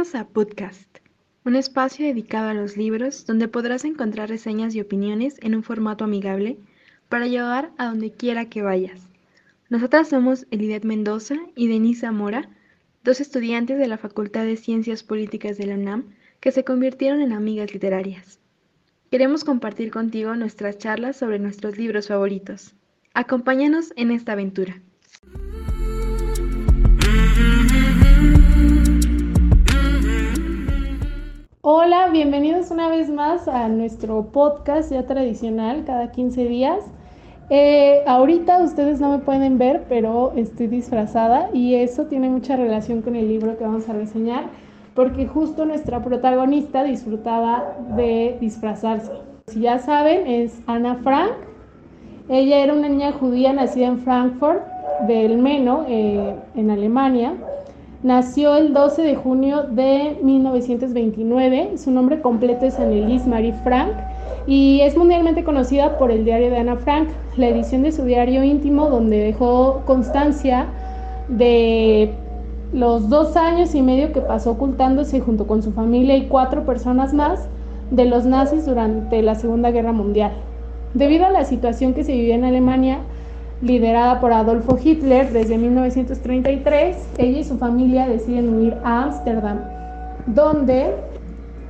Bienvenidos 0.00 0.26
a 0.26 0.32
Podcast, 0.32 0.98
un 1.44 1.56
espacio 1.56 2.06
dedicado 2.06 2.48
a 2.48 2.54
los 2.54 2.78
libros 2.78 3.26
donde 3.26 3.48
podrás 3.48 3.84
encontrar 3.84 4.30
reseñas 4.30 4.74
y 4.74 4.80
opiniones 4.80 5.36
en 5.42 5.54
un 5.54 5.62
formato 5.62 6.04
amigable 6.04 6.56
para 7.10 7.26
llevar 7.26 7.70
a 7.76 7.88
donde 7.88 8.10
quiera 8.10 8.48
que 8.48 8.62
vayas. 8.62 9.10
Nosotras 9.68 10.08
somos 10.08 10.46
Elidet 10.50 10.84
Mendoza 10.84 11.34
y 11.54 11.68
Denise 11.68 12.00
Zamora, 12.00 12.48
dos 13.04 13.20
estudiantes 13.20 13.78
de 13.78 13.88
la 13.88 13.98
Facultad 13.98 14.44
de 14.46 14.56
Ciencias 14.56 15.02
Políticas 15.02 15.58
de 15.58 15.66
la 15.66 15.74
UNAM 15.74 16.14
que 16.40 16.50
se 16.50 16.64
convirtieron 16.64 17.20
en 17.20 17.34
amigas 17.34 17.74
literarias. 17.74 18.40
Queremos 19.10 19.44
compartir 19.44 19.90
contigo 19.90 20.34
nuestras 20.34 20.78
charlas 20.78 21.18
sobre 21.18 21.38
nuestros 21.38 21.76
libros 21.76 22.08
favoritos. 22.08 22.74
Acompáñanos 23.12 23.92
en 23.96 24.12
esta 24.12 24.32
aventura. 24.32 24.80
Hola, 31.62 32.08
bienvenidos 32.08 32.70
una 32.70 32.88
vez 32.88 33.10
más 33.10 33.46
a 33.46 33.68
nuestro 33.68 34.32
podcast 34.32 34.90
ya 34.90 35.04
tradicional 35.04 35.84
cada 35.84 36.10
15 36.10 36.46
días. 36.46 36.82
Eh, 37.50 38.02
ahorita 38.06 38.62
ustedes 38.62 38.98
no 38.98 39.10
me 39.10 39.18
pueden 39.18 39.58
ver, 39.58 39.84
pero 39.86 40.32
estoy 40.36 40.68
disfrazada 40.68 41.50
y 41.52 41.74
eso 41.74 42.06
tiene 42.06 42.30
mucha 42.30 42.56
relación 42.56 43.02
con 43.02 43.14
el 43.14 43.28
libro 43.28 43.58
que 43.58 43.64
vamos 43.64 43.86
a 43.90 43.92
reseñar, 43.92 44.44
porque 44.94 45.26
justo 45.26 45.66
nuestra 45.66 46.02
protagonista 46.02 46.82
disfrutaba 46.82 47.76
de 47.94 48.38
disfrazarse. 48.40 49.12
Si 49.48 49.60
ya 49.60 49.78
saben, 49.80 50.26
es 50.26 50.62
Ana 50.66 50.94
Frank. 51.02 51.32
Ella 52.30 52.60
era 52.60 52.72
una 52.72 52.88
niña 52.88 53.12
judía 53.12 53.52
nacida 53.52 53.88
en 53.88 53.98
Frankfurt 53.98 54.62
del 55.06 55.36
Meno, 55.36 55.84
eh, 55.86 56.36
en 56.54 56.70
Alemania 56.70 57.34
Nació 58.02 58.56
el 58.56 58.72
12 58.72 59.02
de 59.02 59.14
junio 59.14 59.64
de 59.64 60.16
1929. 60.22 61.76
Su 61.76 61.90
nombre 61.90 62.22
completo 62.22 62.64
es 62.64 62.80
Annelise 62.80 63.28
Marie 63.28 63.52
Frank 63.62 63.92
y 64.46 64.80
es 64.80 64.96
mundialmente 64.96 65.44
conocida 65.44 65.98
por 65.98 66.10
el 66.10 66.24
diario 66.24 66.48
de 66.48 66.56
Ana 66.56 66.76
Frank, 66.76 67.08
la 67.36 67.48
edición 67.48 67.82
de 67.82 67.92
su 67.92 68.04
diario 68.04 68.42
íntimo 68.42 68.88
donde 68.88 69.18
dejó 69.18 69.82
constancia 69.84 70.64
de 71.28 72.14
los 72.72 73.10
dos 73.10 73.36
años 73.36 73.74
y 73.74 73.82
medio 73.82 74.12
que 74.12 74.22
pasó 74.22 74.52
ocultándose 74.52 75.20
junto 75.20 75.46
con 75.46 75.62
su 75.62 75.72
familia 75.72 76.16
y 76.16 76.26
cuatro 76.26 76.64
personas 76.64 77.12
más 77.12 77.48
de 77.90 78.06
los 78.06 78.24
nazis 78.24 78.64
durante 78.64 79.20
la 79.20 79.34
Segunda 79.34 79.72
Guerra 79.72 79.92
Mundial. 79.92 80.32
Debido 80.94 81.26
a 81.26 81.30
la 81.30 81.44
situación 81.44 81.92
que 81.92 82.04
se 82.04 82.12
vivía 82.12 82.34
en 82.34 82.44
Alemania, 82.44 83.00
liderada 83.62 84.20
por 84.20 84.32
Adolfo 84.32 84.78
Hitler 84.82 85.32
desde 85.32 85.58
1933, 85.58 86.96
ella 87.18 87.38
y 87.38 87.44
su 87.44 87.58
familia 87.58 88.08
deciden 88.08 88.54
huir 88.54 88.76
a 88.84 89.04
Ámsterdam, 89.04 89.60
donde 90.26 90.94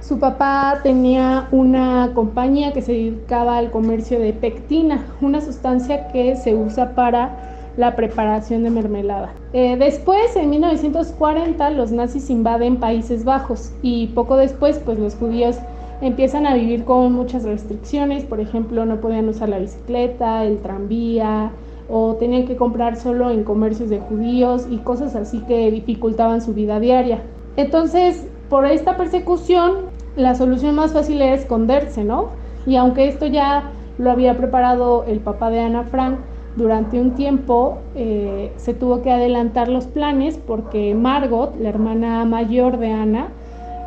su 0.01 0.19
papá 0.19 0.81
tenía 0.83 1.49
una 1.51 2.13
compañía 2.15 2.73
que 2.73 2.81
se 2.81 2.93
dedicaba 2.93 3.59
al 3.59 3.71
comercio 3.71 4.19
de 4.19 4.33
pectina, 4.33 5.05
una 5.21 5.41
sustancia 5.41 6.09
que 6.09 6.37
se 6.37 6.55
usa 6.55 6.95
para 6.95 7.37
la 7.77 7.97
preparación 7.97 8.63
de 8.63 8.71
mermelada. 8.71 9.33
Eh, 9.53 9.77
después, 9.77 10.37
en 10.37 10.51
1940, 10.51 11.71
los 11.71 11.93
nazis 11.93 12.31
invaden 12.31 12.79
Países 12.79 13.25
Bajos 13.25 13.73
y 13.83 14.09
poco 14.09 14.37
después, 14.37 14.81
pues 14.85 14.99
los 14.99 15.15
judíos 15.15 15.57
empiezan 16.01 16.47
a 16.47 16.55
vivir 16.55 16.85
con 16.85 17.13
muchas 17.13 17.45
restricciones, 17.45 18.25
por 18.25 18.41
ejemplo, 18.41 18.87
no 18.87 19.01
podían 19.01 19.29
usar 19.29 19.51
la 19.51 19.59
bicicleta, 19.59 20.45
el 20.45 20.59
tranvía, 20.59 21.53
o 21.91 22.15
tenían 22.15 22.47
que 22.47 22.57
comprar 22.57 22.97
solo 22.97 23.31
en 23.31 23.45
comercios 23.45 23.91
de 23.91 23.99
judíos 23.99 24.67
y 24.71 24.79
cosas 24.79 25.17
así 25.17 25.41
que 25.41 25.71
dificultaban 25.71 26.41
su 26.41 26.55
vida 26.55 26.81
diaria. 26.81 27.23
Entonces, 27.57 28.27
por 28.49 28.67
esta 28.67 28.97
persecución, 28.97 29.73
la 30.17 30.35
solución 30.35 30.75
más 30.75 30.93
fácil 30.93 31.21
era 31.21 31.35
esconderse, 31.35 32.05
¿no? 32.05 32.29
Y 32.67 32.77
aunque 32.77 33.09
esto 33.09 33.27
ya 33.27 33.71
lo 33.99 34.11
había 34.11 34.37
preparado 34.37 35.05
el 35.05 35.21
papá 35.21 35.51
de 35.51 35.61
Ana 35.61 35.85
Frank 35.85 36.19
durante 36.57 37.01
un 37.01 37.13
tiempo, 37.13 37.79
eh, 37.95 38.53
se 38.57 38.75
tuvo 38.75 39.03
que 39.03 39.11
adelantar 39.11 39.69
los 39.69 39.87
planes 39.87 40.39
porque 40.47 40.95
Margot, 40.95 41.55
la 41.61 41.69
hermana 41.69 42.25
mayor 42.25 42.79
de 42.79 42.91
Ana, 42.91 43.29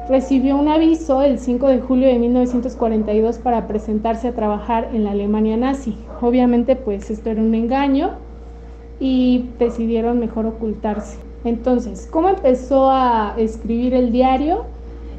recibió 0.10 0.58
un 0.58 0.68
aviso 0.68 1.22
el 1.22 1.40
5 1.40 1.68
de 1.68 1.80
julio 1.80 2.08
de 2.08 2.20
1942 2.20 3.38
para 3.40 3.68
presentarse 3.68 4.30
a 4.30 4.34
trabajar 4.34 4.90
en 4.94 5.04
la 5.04 5.12
Alemania 5.12 5.58
nazi. 5.58 5.98
Obviamente 6.24 6.78
pues 6.78 7.12
esto 7.12 7.32
era 7.32 7.42
un 7.42 7.54
engaño 7.54 8.12
y 8.98 9.50
decidieron 9.60 10.20
mejor 10.20 10.46
ocultarse. 10.46 11.18
Entonces, 11.44 12.08
¿cómo 12.10 12.30
empezó 12.30 12.90
a 12.90 13.34
escribir 13.38 13.94
el 13.94 14.14
diario? 14.14 14.64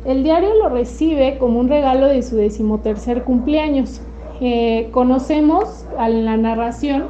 El 0.07 0.23
diario 0.23 0.55
lo 0.55 0.71
recibe 0.71 1.37
como 1.37 1.61
un 1.61 1.69
regalo 1.69 2.07
de 2.07 2.23
su 2.23 2.37
decimotercer 2.37 3.23
cumpleaños. 3.23 4.01
Eh, 4.41 4.89
conocemos 4.93 5.85
a 5.99 6.09
la 6.09 6.39
narración 6.39 7.09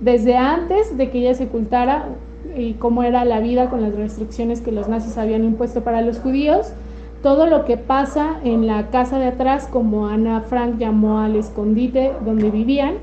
desde 0.00 0.36
antes 0.36 0.96
de 0.96 1.10
que 1.10 1.18
ella 1.18 1.34
se 1.34 1.46
ocultara 1.46 2.10
y 2.56 2.74
cómo 2.74 3.02
era 3.02 3.24
la 3.24 3.40
vida 3.40 3.68
con 3.68 3.82
las 3.82 3.96
restricciones 3.96 4.60
que 4.60 4.70
los 4.70 4.88
nazis 4.88 5.18
habían 5.18 5.42
impuesto 5.42 5.82
para 5.82 6.02
los 6.02 6.20
judíos 6.20 6.72
todo 7.22 7.46
lo 7.46 7.64
que 7.64 7.76
pasa 7.76 8.38
en 8.44 8.66
la 8.66 8.90
casa 8.90 9.18
de 9.18 9.26
atrás, 9.26 9.66
como 9.66 10.06
Ana 10.06 10.42
Frank 10.42 10.78
llamó 10.78 11.18
al 11.18 11.34
escondite 11.34 12.12
donde 12.24 12.50
vivían, 12.50 12.94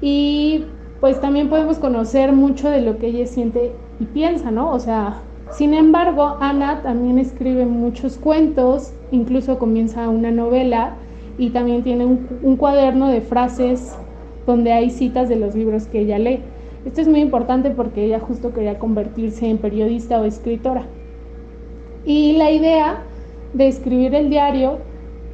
y 0.00 0.64
pues 1.00 1.20
también 1.20 1.48
podemos 1.48 1.78
conocer 1.78 2.32
mucho 2.32 2.68
de 2.70 2.80
lo 2.80 2.98
que 2.98 3.08
ella 3.08 3.26
siente 3.26 3.72
y 4.00 4.04
piensa, 4.04 4.50
¿no? 4.50 4.72
O 4.72 4.78
sea, 4.78 5.22
sin 5.50 5.74
embargo, 5.74 6.36
Ana 6.40 6.82
también 6.82 7.18
escribe 7.18 7.64
muchos 7.64 8.18
cuentos, 8.18 8.92
incluso 9.10 9.58
comienza 9.58 10.08
una 10.08 10.30
novela 10.30 10.94
y 11.38 11.50
también 11.50 11.82
tiene 11.82 12.04
un, 12.04 12.56
cuaderno 12.56 13.08
de 13.08 13.20
frases 13.20 13.96
donde 14.46 14.72
hay 14.72 14.90
citas 14.90 15.28
de 15.28 15.36
los 15.36 15.54
libros 15.54 15.86
que 15.86 16.00
ella 16.00 16.18
lee. 16.18 16.40
Esto 16.84 17.00
es 17.00 17.08
muy 17.08 17.20
importante 17.20 17.70
porque 17.70 18.04
ella 18.04 18.20
justo 18.20 18.52
quería 18.52 18.78
convertirse 18.78 19.48
en 19.48 19.58
periodista 19.58 20.20
o 20.20 20.24
escritora. 20.24 20.86
Y 22.04 22.36
la 22.36 22.50
idea 22.50 23.02
de 23.54 23.68
escribir 23.68 24.14
el 24.14 24.30
diario 24.30 24.78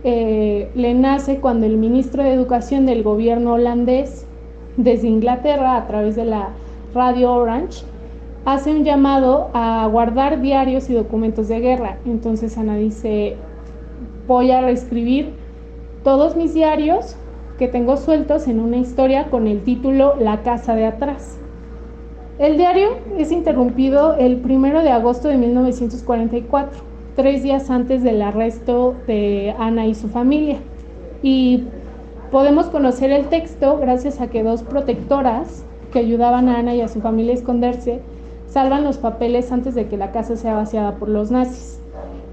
eh, 0.05 0.71
le 0.75 0.95
nace 0.95 1.39
cuando 1.41 1.67
el 1.67 1.77
ministro 1.77 2.23
de 2.23 2.33
Educación 2.33 2.87
del 2.87 3.03
gobierno 3.03 3.55
holandés, 3.55 4.27
desde 4.77 5.09
Inglaterra, 5.09 5.77
a 5.77 5.87
través 5.87 6.17
de 6.17 6.25
la 6.25 6.51
radio 6.95 7.33
Orange, 7.33 7.85
hace 8.45 8.71
un 8.71 8.85
llamado 8.85 9.51
a 9.55 9.87
guardar 9.91 10.41
diarios 10.41 10.91
y 10.91 10.95
documentos 10.95 11.49
de 11.49 11.61
guerra. 11.61 11.99
Entonces 12.05 12.59
Ana 12.59 12.77
dice, 12.77 13.37
voy 14.27 14.51
a 14.51 14.61
reescribir 14.61 15.35
todos 16.03 16.37
mis 16.37 16.55
diarios 16.55 17.17
que 17.59 17.69
tengo 17.69 17.97
sueltos 17.97 18.49
en 18.49 18.61
una 18.61 18.77
historia 18.77 19.31
con 19.31 19.47
el 19.47 19.63
título 19.63 20.15
La 20.19 20.43
casa 20.43 20.75
de 20.75 20.87
atrás. 20.87 21.39
El 22.39 22.57
diario 22.57 22.89
es 23.17 23.31
interrumpido 23.31 24.15
el 24.15 24.43
1 24.45 24.83
de 24.83 24.91
agosto 24.91 25.29
de 25.29 25.39
1944 25.39 26.95
tres 27.15 27.43
días 27.43 27.71
antes 27.71 28.03
del 28.03 28.23
arresto 28.23 28.95
de 29.07 29.55
Ana 29.59 29.87
y 29.87 29.95
su 29.95 30.09
familia. 30.09 30.59
Y 31.23 31.65
podemos 32.35 32.67
conocer 32.67 33.13
el 33.13 33.27
texto 33.27 33.79
gracias 33.79 34.21
a 34.21 34.27
que 34.27 34.43
dos 34.43 34.65
protectoras 34.65 35.65
que 35.93 36.01
ayudaban 36.01 36.49
a 36.49 36.59
Ana 36.59 36.75
y 36.75 36.81
a 36.81 36.89
su 36.89 37.01
familia 37.01 37.31
a 37.31 37.37
esconderse 37.37 38.01
salvan 38.49 38.83
los 38.83 38.99
papeles 38.99 39.53
antes 39.53 39.77
de 39.77 39.87
que 39.87 39.97
la 39.97 40.11
casa 40.11 40.35
sea 40.35 40.57
vaciada 40.57 40.97
por 40.97 41.09
los 41.09 41.31
nazis. 41.31 41.79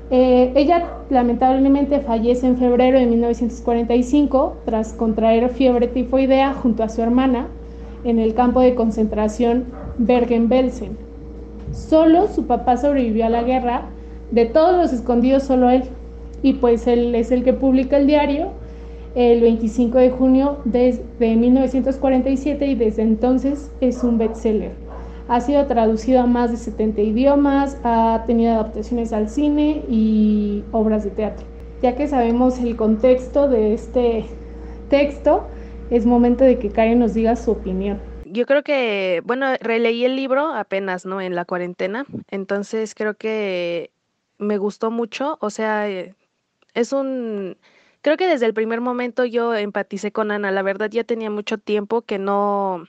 Eh, 0.10 0.54
ella 0.56 0.88
lamentablemente 1.12 2.00
fallece 2.00 2.48
en 2.48 2.58
febrero 2.58 2.98
de 2.98 3.06
1945 3.06 4.58
tras 4.66 4.94
contraer 4.94 5.50
fiebre 5.50 5.88
tifoidea 5.88 6.56
junto 6.56 6.82
a 6.82 6.90
su 6.90 7.04
hermana 7.04 7.46
en 8.04 8.18
el 8.18 8.34
campo 8.34 8.60
de 8.62 8.74
concentración 8.74 9.66
Bergen-Belsen. 10.00 10.98
Solo 11.74 12.28
su 12.28 12.48
papá 12.48 12.78
sobrevivió 12.78 13.28
a 13.28 13.30
la 13.30 13.44
guerra 13.44 13.84
de 14.32 14.48
todos 14.48 14.76
los 14.76 14.94
escondidos 14.94 15.44
solo 15.44 15.70
él. 15.70 15.84
Y 16.42 16.54
pues 16.54 16.88
él 16.88 17.14
es 17.14 17.30
el 17.30 17.44
que 17.44 17.54
publica 17.54 17.98
el 17.98 18.08
diario 18.08 18.60
el 19.16 19.42
25 19.42 19.98
de 19.98 20.10
junio 20.10 20.60
de, 20.66 21.04
1947 21.20 22.66
y 22.66 22.76
desde 22.76 23.02
entonces 23.02 23.72
es 23.82 24.04
un 24.04 24.18
bestseller. 24.18 24.72
Ha 25.28 25.42
sido 25.42 25.66
traducido 25.66 26.22
a 26.22 26.26
más 26.26 26.52
de 26.52 26.58
70 26.58 27.02
idiomas, 27.02 27.78
ha 27.84 28.24
tenido 28.26 28.54
adaptaciones 28.54 29.14
al 29.14 29.30
cine 29.30 29.84
y 29.90 30.64
obras 30.72 31.04
de 31.04 31.12
teatro. 31.12 31.46
Ya 31.82 31.96
que 31.96 32.08
sabemos 32.08 32.60
el 32.60 32.76
contexto 32.76 33.48
de 33.48 33.74
este 33.74 34.26
texto, 34.90 35.48
es 35.90 36.06
momento 36.06 36.44
de 36.44 36.60
que 36.60 36.70
Karen 36.70 37.00
nos 37.00 37.14
diga 37.14 37.36
su 37.36 37.52
opinión. 37.52 38.00
Yo 38.26 38.46
creo 38.46 38.64
que, 38.64 39.22
bueno, 39.26 39.48
releí 39.60 40.06
el 40.06 40.16
libro 40.16 40.54
apenas, 40.54 41.06
¿no? 41.06 41.20
En 41.22 41.36
la 41.36 41.44
cuarentena, 41.44 42.06
entonces 42.30 42.96
creo 42.96 43.16
que 43.16 43.92
me 44.38 44.58
gustó 44.58 44.90
mucho, 44.90 45.38
o 45.42 45.50
sea, 45.50 45.90
eh, 45.90 46.16
es 46.74 46.94
un, 46.94 47.58
creo 48.02 48.18
que 48.18 48.28
desde 48.28 48.46
el 48.46 48.54
primer 48.54 48.82
momento 48.82 49.26
yo 49.26 49.56
empaticé 49.56 50.12
con 50.12 50.32
Ana, 50.32 50.52
la 50.52 50.62
verdad 50.64 50.90
ya 50.90 51.04
tenía 51.04 51.30
mucho 51.30 51.58
tiempo 51.58 52.02
que 52.02 52.20
no, 52.20 52.86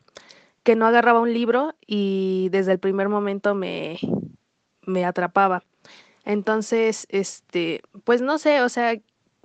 que 0.62 0.76
no 0.76 0.86
agarraba 0.86 1.20
un 1.20 1.32
libro 1.32 1.74
y 1.86 2.48
desde 2.50 2.72
el 2.72 2.78
primer 2.78 3.08
momento 3.08 3.54
me, 3.54 3.98
me 4.86 5.04
atrapaba. 5.04 5.64
Entonces, 6.24 7.06
este, 7.10 7.82
pues 8.04 8.22
no 8.22 8.38
sé, 8.38 8.62
o 8.62 8.68
sea, 8.68 8.94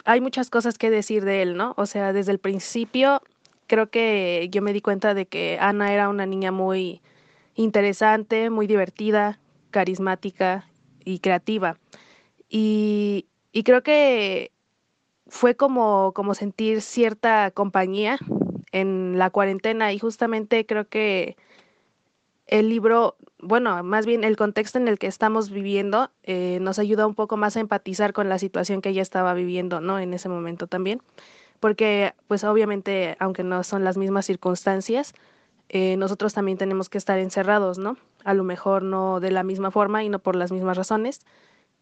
hay 0.06 0.22
muchas 0.22 0.50
cosas 0.50 0.78
que 0.78 0.90
decir 0.90 1.26
de 1.26 1.42
él, 1.42 1.58
¿no? 1.58 1.74
O 1.78 1.86
sea, 1.86 2.14
desde 2.14 2.32
el 2.32 2.40
principio 2.40 3.22
creo 3.68 3.90
que 3.90 4.48
yo 4.52 4.62
me 4.62 4.74
di 4.74 4.82
cuenta 4.82 5.14
de 5.14 5.26
que 5.26 5.58
Ana 5.60 5.94
era 5.94 6.10
una 6.10 6.26
niña 6.26 6.52
muy 6.52 7.02
interesante, 7.56 8.50
muy 8.50 8.68
divertida, 8.68 9.40
carismática 9.72 10.70
y 11.04 11.20
creativa. 11.20 11.78
Y, 12.50 13.28
y 13.52 13.64
creo 13.64 13.84
que 13.84 14.52
fue 15.30 15.56
como, 15.56 16.14
como 16.14 16.34
sentir 16.34 16.82
cierta 16.82 17.52
compañía 17.52 18.18
en 18.72 19.18
la 19.18 19.30
cuarentena 19.30 19.94
y 19.94 20.00
justamente 20.00 20.66
creo 20.66 20.88
que 20.88 21.38
el 22.48 22.70
libro, 22.70 23.16
bueno, 23.40 23.84
más 23.84 24.06
bien 24.06 24.24
el 24.24 24.38
contexto 24.38 24.78
en 24.78 24.88
el 24.88 24.98
que 24.98 25.08
estamos 25.08 25.50
viviendo 25.50 26.12
eh, 26.24 26.60
nos 26.62 26.80
ayuda 26.80 27.06
un 27.06 27.16
poco 27.16 27.38
más 27.38 27.58
a 27.58 27.60
empatizar 27.60 28.14
con 28.14 28.30
la 28.30 28.40
situación 28.40 28.82
que 28.82 28.90
ella 28.90 29.02
estaba 29.02 29.34
viviendo, 29.34 29.82
¿no? 29.82 30.00
En 30.00 30.14
ese 30.14 30.30
momento 30.30 30.68
también, 30.68 31.02
porque 31.60 32.14
pues 32.28 32.44
obviamente, 32.44 33.18
aunque 33.20 33.44
no 33.44 33.64
son 33.64 33.84
las 33.84 33.98
mismas 33.98 34.26
circunstancias, 34.26 35.14
eh, 35.70 35.98
nosotros 35.98 36.34
también 36.34 36.58
tenemos 36.58 36.88
que 36.90 36.98
estar 36.98 37.20
encerrados, 37.20 37.78
¿no? 37.78 37.98
A 38.24 38.34
lo 38.34 38.44
mejor 38.44 38.84
no 38.84 39.20
de 39.20 39.32
la 39.32 39.44
misma 39.44 39.72
forma 39.72 40.04
y 40.04 40.10
no 40.10 40.20
por 40.20 40.36
las 40.38 40.52
mismas 40.52 40.78
razones, 40.78 41.20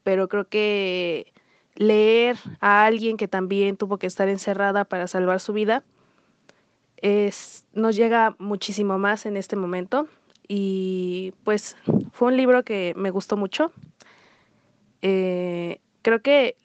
pero 0.03 0.27
creo 0.27 0.47
que 0.47 1.31
leer 1.75 2.37
a 2.61 2.85
alguien 2.85 3.17
que 3.17 3.27
también 3.27 3.77
tuvo 3.77 3.97
que 3.97 4.07
estar 4.07 4.29
encerrada 4.29 4.85
para 4.85 5.07
salvar 5.07 5.39
su 5.39 5.53
vida 5.53 5.83
es, 6.97 7.65
nos 7.73 7.95
llega 7.95 8.35
muchísimo 8.39 8.97
más 8.97 9.25
en 9.25 9.37
este 9.37 9.55
momento 9.55 10.07
y 10.47 11.33
pues 11.43 11.75
fue 12.11 12.29
un 12.29 12.37
libro 12.37 12.63
que 12.63 12.93
me 12.95 13.11
gustó 13.11 13.37
mucho. 13.37 13.71
Eh, 15.01 15.79
creo 16.01 16.21
que 16.21 16.55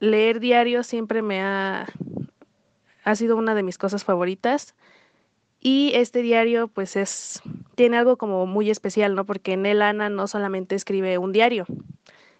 leer 0.00 0.40
diario 0.40 0.82
siempre 0.82 1.22
me 1.22 1.40
ha, 1.40 1.86
ha 3.04 3.14
sido 3.14 3.36
una 3.36 3.54
de 3.54 3.62
mis 3.62 3.78
cosas 3.78 4.04
favoritas 4.04 4.74
y 5.60 5.92
este 5.94 6.22
diario 6.22 6.68
pues 6.68 6.96
es, 6.96 7.40
tiene 7.76 7.96
algo 7.96 8.18
como 8.18 8.46
muy 8.46 8.68
especial, 8.68 9.14
¿no? 9.14 9.24
Porque 9.24 9.52
en 9.52 9.64
él 9.64 9.80
Ana 9.80 10.08
no 10.08 10.26
solamente 10.26 10.74
escribe 10.74 11.18
un 11.18 11.32
diario, 11.32 11.66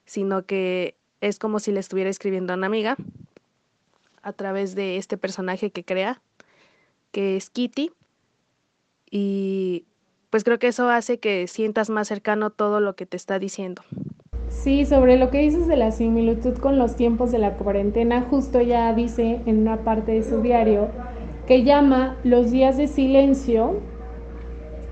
sino 0.04 0.44
que 0.44 0.96
es 1.22 1.38
como 1.38 1.60
si 1.60 1.72
le 1.72 1.80
estuviera 1.80 2.10
escribiendo 2.10 2.52
a 2.52 2.56
una 2.56 2.66
amiga 2.66 2.96
a 4.22 4.32
través 4.32 4.74
de 4.74 4.98
este 4.98 5.16
personaje 5.16 5.70
que 5.70 5.84
crea, 5.84 6.20
que 7.12 7.36
es 7.36 7.48
Kitty. 7.48 7.92
Y 9.10 9.84
pues 10.30 10.42
creo 10.44 10.58
que 10.58 10.66
eso 10.66 10.88
hace 10.88 11.18
que 11.18 11.46
sientas 11.46 11.90
más 11.90 12.08
cercano 12.08 12.50
todo 12.50 12.80
lo 12.80 12.96
que 12.96 13.06
te 13.06 13.16
está 13.16 13.38
diciendo. 13.38 13.82
Sí, 14.48 14.84
sobre 14.84 15.16
lo 15.16 15.30
que 15.30 15.38
dices 15.38 15.66
de 15.68 15.76
la 15.76 15.92
similitud 15.92 16.58
con 16.58 16.76
los 16.76 16.96
tiempos 16.96 17.30
de 17.30 17.38
la 17.38 17.54
cuarentena, 17.54 18.22
justo 18.22 18.60
ya 18.60 18.92
dice 18.92 19.40
en 19.46 19.60
una 19.60 19.78
parte 19.84 20.12
de 20.12 20.22
su 20.24 20.42
diario 20.42 20.88
que 21.46 21.62
llama 21.62 22.16
los 22.24 22.50
días 22.50 22.76
de 22.76 22.88
silencio, 22.88 23.80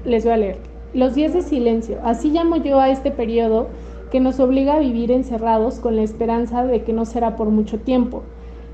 les 0.04 0.24
voy 0.24 0.32
a 0.32 0.36
leer, 0.36 0.58
los 0.94 1.14
días 1.14 1.34
de 1.34 1.42
silencio, 1.42 2.00
así 2.02 2.30
llamo 2.30 2.56
yo 2.56 2.80
a 2.80 2.90
este 2.90 3.10
periodo 3.10 3.68
que 4.10 4.20
nos 4.20 4.40
obliga 4.40 4.74
a 4.74 4.78
vivir 4.80 5.10
encerrados 5.10 5.78
con 5.80 5.96
la 5.96 6.02
esperanza 6.02 6.64
de 6.64 6.82
que 6.82 6.92
no 6.92 7.04
será 7.04 7.36
por 7.36 7.48
mucho 7.50 7.78
tiempo. 7.78 8.22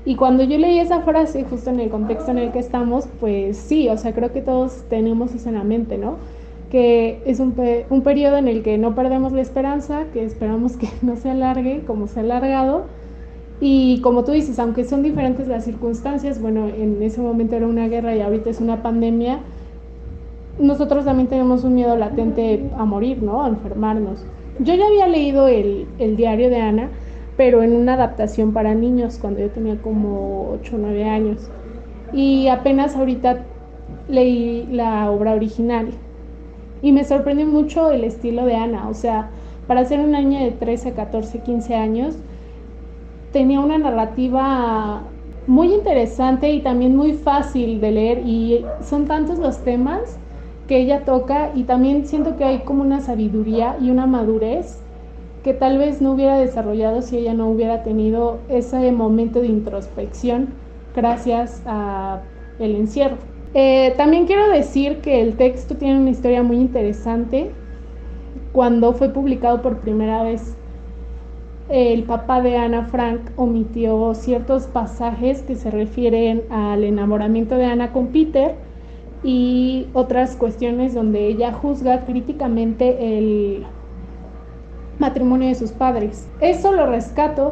Y 0.05 0.15
cuando 0.15 0.43
yo 0.43 0.57
leí 0.57 0.79
esa 0.79 1.01
frase, 1.01 1.43
justo 1.43 1.69
en 1.69 1.81
el 1.81 1.89
contexto 1.89 2.31
en 2.31 2.37
el 2.37 2.51
que 2.51 2.59
estamos, 2.59 3.09
pues 3.19 3.57
sí, 3.57 3.89
o 3.89 3.97
sea, 3.97 4.13
creo 4.13 4.31
que 4.31 4.41
todos 4.41 4.85
tenemos 4.89 5.35
eso 5.35 5.49
en 5.49 5.55
la 5.55 5.63
mente, 5.63 5.97
¿no? 5.97 6.15
Que 6.71 7.21
es 7.25 7.39
un, 7.39 7.53
un 7.89 8.01
periodo 8.03 8.37
en 8.37 8.47
el 8.47 8.63
que 8.63 8.77
no 8.77 8.95
perdemos 8.95 9.33
la 9.33 9.41
esperanza, 9.41 10.05
que 10.13 10.23
esperamos 10.23 10.77
que 10.77 10.87
no 11.01 11.17
se 11.17 11.29
alargue 11.29 11.83
como 11.85 12.07
se 12.07 12.19
ha 12.19 12.23
alargado. 12.23 12.85
Y 13.59 13.99
como 14.01 14.23
tú 14.23 14.31
dices, 14.31 14.59
aunque 14.59 14.85
son 14.85 15.03
diferentes 15.03 15.47
las 15.47 15.65
circunstancias, 15.65 16.41
bueno, 16.41 16.67
en 16.67 17.01
ese 17.01 17.21
momento 17.21 17.55
era 17.55 17.67
una 17.67 17.87
guerra 17.87 18.15
y 18.15 18.21
ahorita 18.21 18.49
es 18.49 18.61
una 18.61 18.81
pandemia, 18.83 19.39
nosotros 20.59 21.05
también 21.05 21.27
tenemos 21.27 21.63
un 21.63 21.75
miedo 21.75 21.95
latente 21.97 22.69
a 22.77 22.85
morir, 22.85 23.21
¿no? 23.21 23.43
A 23.43 23.49
enfermarnos. 23.49 24.23
Yo 24.59 24.73
ya 24.73 24.87
había 24.87 25.07
leído 25.07 25.47
el, 25.47 25.87
diario 26.15 26.49
de 26.49 26.59
Ana, 26.59 26.89
pero 27.35 27.61
en 27.61 27.75
una 27.75 27.93
adaptación 27.93 28.53
para 28.53 28.73
niños 28.73 29.19
cuando 29.19 29.39
yo 29.39 29.49
tenía 29.51 29.77
como 29.77 30.49
8 30.61 30.75
o 30.75 30.79
9 30.79 31.03
años. 31.03 31.49
Y 32.11 32.47
apenas 32.47 32.95
ahorita 32.95 33.45
leí 34.07 34.67
la 34.71 35.11
obra 35.11 35.33
original. 35.33 35.89
Y 36.81 36.91
me 36.91 37.03
sorprendió 37.03 37.45
mucho 37.45 37.91
el 37.91 38.03
estilo 38.03 38.45
de 38.45 38.55
Ana. 38.55 38.89
O 38.89 38.95
sea, 38.95 39.29
para 39.67 39.85
ser 39.85 39.99
una 39.99 40.21
niña 40.21 40.43
de 40.43 40.51
13, 40.51 40.93
14, 40.93 41.39
15 41.39 41.75
años, 41.75 42.15
tenía 43.31 43.59
una 43.59 43.77
narrativa 43.77 45.03
muy 45.45 45.73
interesante 45.73 46.51
y 46.51 46.61
también 46.61 46.95
muy 46.95 47.13
fácil 47.13 47.79
de 47.79 47.91
leer. 47.91 48.19
Y 48.25 48.65
son 48.81 49.05
tantos 49.05 49.37
los 49.37 49.59
temas 49.63 50.17
que 50.67 50.77
ella 50.77 51.05
toca 51.05 51.51
y 51.55 51.63
también 51.63 52.05
siento 52.05 52.35
que 52.35 52.43
hay 52.43 52.59
como 52.59 52.83
una 52.83 52.99
sabiduría 53.01 53.77
y 53.81 53.89
una 53.89 54.05
madurez 54.05 54.81
que 55.43 55.53
tal 55.53 55.77
vez 55.77 56.01
no 56.01 56.11
hubiera 56.11 56.37
desarrollado 56.37 57.01
si 57.01 57.17
ella 57.17 57.33
no 57.33 57.49
hubiera 57.49 57.83
tenido 57.83 58.39
ese 58.49 58.91
momento 58.91 59.39
de 59.39 59.47
introspección 59.47 60.49
gracias 60.95 61.63
a 61.65 62.21
el 62.59 62.75
encierro. 62.75 63.17
Eh, 63.53 63.93
también 63.95 64.25
quiero 64.25 64.49
decir 64.49 64.99
que 64.99 65.21
el 65.21 65.37
texto 65.37 65.75
tiene 65.77 65.99
una 65.99 66.09
historia 66.09 66.43
muy 66.43 66.57
interesante. 66.57 67.51
Cuando 68.51 68.93
fue 68.93 69.09
publicado 69.09 69.61
por 69.61 69.79
primera 69.79 70.23
vez, 70.23 70.57
el 71.69 72.03
papá 72.03 72.41
de 72.41 72.57
Ana 72.57 72.85
Frank 72.85 73.31
omitió 73.35 74.13
ciertos 74.15 74.67
pasajes 74.67 75.43
que 75.43 75.55
se 75.55 75.71
refieren 75.71 76.43
al 76.49 76.83
enamoramiento 76.83 77.55
de 77.55 77.65
Ana 77.65 77.93
con 77.93 78.07
Peter 78.07 78.55
y 79.23 79.87
otras 79.93 80.35
cuestiones 80.35 80.93
donde 80.93 81.27
ella 81.27 81.53
juzga 81.53 82.05
críticamente 82.05 83.17
el 83.17 83.65
matrimonio 84.99 85.47
de 85.49 85.55
sus 85.55 85.71
padres. 85.71 86.29
Eso 86.39 86.71
lo 86.71 86.85
rescato, 86.87 87.49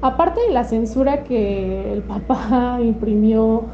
aparte 0.00 0.40
de 0.46 0.52
la 0.52 0.64
censura 0.64 1.24
que 1.24 1.92
el 1.92 2.02
papá 2.02 2.78
imprimió 2.82 3.64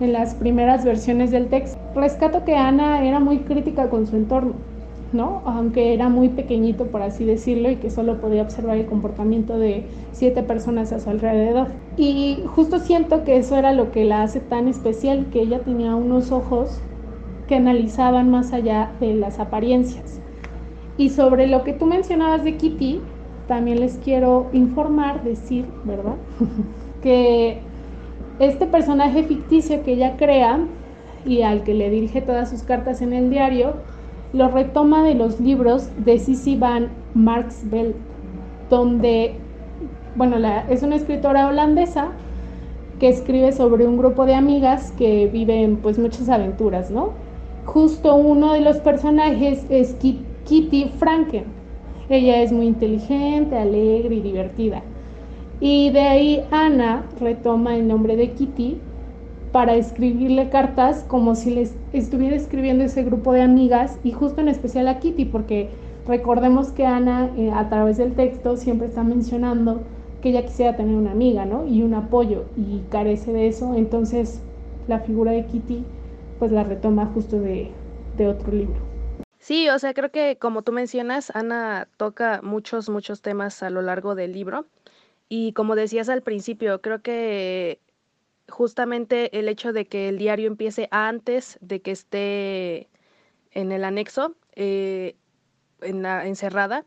en 0.00 0.12
las 0.12 0.34
primeras 0.34 0.84
versiones 0.84 1.30
del 1.30 1.48
texto, 1.48 1.78
rescato 1.94 2.44
que 2.44 2.56
Ana 2.56 3.04
era 3.04 3.20
muy 3.20 3.40
crítica 3.40 3.90
con 3.90 4.06
su 4.06 4.16
entorno 4.16 4.69
¿no? 5.12 5.42
Aunque 5.44 5.92
era 5.92 6.08
muy 6.08 6.28
pequeñito, 6.28 6.86
por 6.86 7.02
así 7.02 7.24
decirlo, 7.24 7.70
y 7.70 7.76
que 7.76 7.90
solo 7.90 8.20
podía 8.20 8.42
observar 8.42 8.76
el 8.76 8.86
comportamiento 8.86 9.58
de 9.58 9.86
siete 10.12 10.42
personas 10.42 10.92
a 10.92 11.00
su 11.00 11.10
alrededor. 11.10 11.68
Y 11.96 12.42
justo 12.46 12.78
siento 12.78 13.24
que 13.24 13.36
eso 13.36 13.56
era 13.56 13.72
lo 13.72 13.90
que 13.90 14.04
la 14.04 14.22
hace 14.22 14.40
tan 14.40 14.68
especial, 14.68 15.26
que 15.30 15.40
ella 15.40 15.60
tenía 15.60 15.94
unos 15.94 16.30
ojos 16.32 16.80
que 17.48 17.56
analizaban 17.56 18.30
más 18.30 18.52
allá 18.52 18.92
de 19.00 19.14
las 19.14 19.40
apariencias. 19.40 20.20
Y 20.96 21.10
sobre 21.10 21.46
lo 21.46 21.64
que 21.64 21.72
tú 21.72 21.86
mencionabas 21.86 22.44
de 22.44 22.56
Kitty, 22.56 23.00
también 23.48 23.80
les 23.80 23.96
quiero 23.96 24.48
informar, 24.52 25.24
decir, 25.24 25.66
¿verdad? 25.84 26.16
que 27.02 27.62
este 28.38 28.66
personaje 28.66 29.24
ficticio 29.24 29.82
que 29.82 29.94
ella 29.94 30.16
crea 30.16 30.60
y 31.24 31.42
al 31.42 31.64
que 31.64 31.74
le 31.74 31.90
dirige 31.90 32.22
todas 32.22 32.50
sus 32.50 32.62
cartas 32.62 33.02
en 33.02 33.12
el 33.12 33.28
diario, 33.30 33.74
lo 34.32 34.48
retoma 34.48 35.02
de 35.02 35.14
los 35.14 35.40
libros 35.40 35.88
de 36.04 36.18
Sissy 36.18 36.56
van 36.56 36.88
Marksveld, 37.14 37.94
donde, 38.68 39.34
bueno, 40.14 40.36
es 40.68 40.82
una 40.82 40.96
escritora 40.96 41.48
holandesa 41.48 42.08
que 43.00 43.08
escribe 43.08 43.50
sobre 43.52 43.86
un 43.86 43.96
grupo 43.96 44.26
de 44.26 44.34
amigas 44.34 44.92
que 44.92 45.26
viven 45.26 45.78
pues 45.78 45.98
muchas 45.98 46.28
aventuras, 46.28 46.90
¿no? 46.90 47.10
Justo 47.64 48.14
uno 48.14 48.52
de 48.52 48.60
los 48.60 48.76
personajes 48.78 49.64
es 49.68 49.94
Kitty 49.94 50.92
Franken. 50.98 51.44
Ella 52.08 52.42
es 52.42 52.52
muy 52.52 52.66
inteligente, 52.66 53.56
alegre 53.56 54.16
y 54.16 54.20
divertida. 54.20 54.82
Y 55.60 55.90
de 55.90 56.00
ahí 56.00 56.44
Ana 56.50 57.04
retoma 57.20 57.76
el 57.76 57.86
nombre 57.86 58.16
de 58.16 58.32
Kitty 58.32 58.78
para 59.52 59.74
escribirle 59.74 60.48
cartas 60.48 61.04
como 61.08 61.34
si 61.34 61.50
les 61.54 61.74
estuviera 61.92 62.36
escribiendo 62.36 62.84
ese 62.84 63.02
grupo 63.02 63.32
de 63.32 63.42
amigas 63.42 63.98
y 64.04 64.12
justo 64.12 64.40
en 64.40 64.48
especial 64.48 64.88
a 64.88 65.00
Kitty, 65.00 65.24
porque 65.24 65.68
recordemos 66.06 66.68
que 66.68 66.86
Ana 66.86 67.30
eh, 67.36 67.50
a 67.52 67.68
través 67.68 67.96
del 67.96 68.14
texto 68.14 68.56
siempre 68.56 68.88
está 68.88 69.02
mencionando 69.02 69.82
que 70.22 70.30
ella 70.30 70.44
quisiera 70.44 70.76
tener 70.76 70.94
una 70.94 71.12
amiga, 71.12 71.46
¿no? 71.46 71.66
Y 71.66 71.82
un 71.82 71.94
apoyo 71.94 72.44
y 72.56 72.80
carece 72.90 73.32
de 73.32 73.48
eso, 73.48 73.74
entonces 73.74 74.40
la 74.86 75.00
figura 75.00 75.32
de 75.32 75.46
Kitty 75.46 75.84
pues 76.38 76.52
la 76.52 76.64
retoma 76.64 77.06
justo 77.06 77.40
de, 77.40 77.70
de 78.16 78.28
otro 78.28 78.52
libro. 78.52 78.76
Sí, 79.38 79.68
o 79.68 79.78
sea, 79.78 79.94
creo 79.94 80.10
que 80.10 80.36
como 80.36 80.62
tú 80.62 80.72
mencionas, 80.72 81.34
Ana 81.34 81.88
toca 81.96 82.40
muchos, 82.42 82.88
muchos 82.88 83.22
temas 83.22 83.62
a 83.62 83.70
lo 83.70 83.82
largo 83.82 84.14
del 84.14 84.32
libro. 84.32 84.66
Y 85.28 85.52
como 85.52 85.76
decías 85.76 86.08
al 86.08 86.22
principio, 86.22 86.80
creo 86.80 87.02
que 87.02 87.78
justamente 88.50 89.38
el 89.38 89.48
hecho 89.48 89.72
de 89.72 89.86
que 89.86 90.08
el 90.08 90.18
diario 90.18 90.46
empiece 90.46 90.88
antes 90.90 91.58
de 91.60 91.80
que 91.80 91.92
esté 91.92 92.88
en 93.52 93.72
el 93.72 93.84
anexo, 93.84 94.34
eh, 94.54 95.16
en 95.80 96.02
la 96.02 96.26
encerrada, 96.26 96.84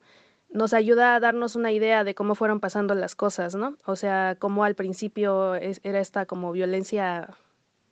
nos 0.50 0.74
ayuda 0.74 1.16
a 1.16 1.20
darnos 1.20 1.56
una 1.56 1.72
idea 1.72 2.04
de 2.04 2.14
cómo 2.14 2.36
fueron 2.36 2.60
pasando 2.60 2.94
las 2.94 3.16
cosas, 3.16 3.56
¿no? 3.56 3.78
O 3.86 3.96
sea, 3.96 4.36
cómo 4.38 4.64
al 4.64 4.76
principio 4.76 5.56
era 5.56 6.00
esta 6.00 6.26
como 6.26 6.52
violencia 6.52 7.30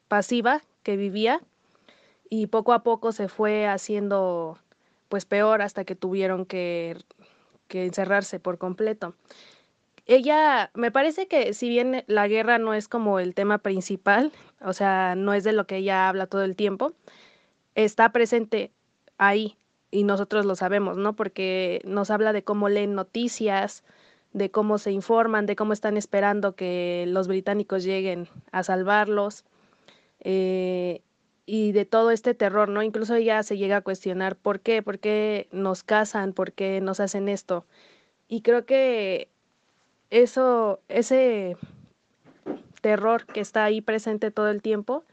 pasiva 0.08 0.62
que 0.84 0.96
vivía 0.96 1.42
y 2.30 2.48
poco 2.48 2.74
a 2.74 2.84
poco 2.84 3.12
se 3.12 3.28
fue 3.28 3.68
haciendo 3.68 4.60
pues 5.10 5.26
peor 5.26 5.62
hasta 5.62 5.84
que 5.84 5.96
tuvieron 5.96 6.46
que, 6.46 6.98
que 7.68 7.86
encerrarse 7.86 8.40
por 8.40 8.58
completo. 8.58 9.16
Ella, 10.14 10.72
me 10.74 10.92
parece 10.92 11.30
que 11.30 11.54
si 11.54 11.70
bien 11.70 12.04
la 12.06 12.28
guerra 12.28 12.58
no 12.58 12.74
es 12.74 12.90
como 12.90 13.20
el 13.20 13.34
tema 13.34 13.60
principal, 13.60 14.34
o 14.60 14.74
sea, 14.74 15.16
no 15.16 15.34
es 15.34 15.46
de 15.46 15.54
lo 15.54 15.66
que 15.68 15.78
ella 15.78 16.10
habla 16.10 16.28
todo 16.28 16.44
el 16.44 16.58
tiempo, 16.58 16.92
está 17.76 18.12
presente 18.12 18.74
ahí 19.18 19.56
y 19.90 20.04
nosotros 20.04 20.46
lo 20.46 20.56
sabemos, 20.58 20.98
¿no? 20.98 21.16
Porque 21.16 21.80
nos 21.86 22.12
habla 22.12 22.34
de 22.34 22.44
cómo 22.44 22.68
leen 22.68 22.94
noticias, 22.94 23.86
de 24.34 24.52
cómo 24.52 24.80
se 24.80 24.92
informan, 24.92 25.46
de 25.46 25.56
cómo 25.56 25.72
están 25.72 25.96
esperando 25.96 26.56
que 26.58 27.06
los 27.08 27.30
británicos 27.30 27.86
lleguen 27.86 28.28
a 28.52 28.64
salvarlos. 28.64 29.46
Eh, 30.20 31.04
y 31.46 31.72
de 31.72 31.86
todo 31.86 32.12
este 32.12 32.34
terror, 32.34 32.68
¿no? 32.68 32.84
Incluso 32.84 33.16
ella 33.16 33.44
se 33.44 33.58
llega 33.58 33.78
a 33.78 33.82
cuestionar 33.82 34.36
por 34.36 34.60
qué, 34.60 34.84
por 34.84 35.00
qué 35.00 35.48
nos 35.54 35.84
casan, 35.84 36.34
por 36.34 36.52
qué 36.52 36.82
nos 36.82 37.00
hacen 37.00 37.30
esto. 37.30 37.66
Y 38.28 38.42
creo 38.42 38.66
que 38.66 39.30
eso, 40.12 40.82
ese 40.90 41.58
terror 42.82 43.26
que 43.26 43.40
está 43.40 43.64
ahí 43.64 43.82
presente 43.82 44.30
todo 44.30 44.50
el 44.50 44.62
tiempo, 44.62 45.04